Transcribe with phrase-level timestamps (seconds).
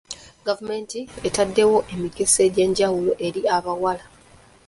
[0.47, 4.05] Gavumenti etaddewo emikisa egy'enjawulo eri abawala.